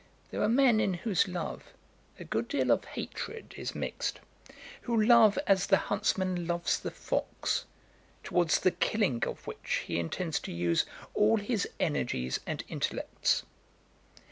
There 0.31 0.41
are 0.41 0.49
men 0.49 0.79
in 0.79 0.95
whose 0.95 1.27
love 1.27 1.63
a 2.17 2.23
good 2.23 2.47
deal 2.47 2.71
of 2.71 2.83
hatred 2.85 3.53
is 3.55 3.75
mixed; 3.75 4.19
who 4.81 4.99
love 4.99 5.37
as 5.45 5.67
the 5.67 5.77
huntsman 5.77 6.47
loves 6.47 6.79
the 6.79 6.89
fox, 6.89 7.65
towards 8.23 8.59
the 8.61 8.71
killing 8.71 9.23
of 9.27 9.45
which 9.45 9.83
he 9.85 9.99
intends 9.99 10.39
to 10.39 10.51
use 10.51 10.87
all 11.13 11.37
his 11.37 11.69
energies 11.79 12.39
and 12.47 12.63
intellects. 12.67 13.43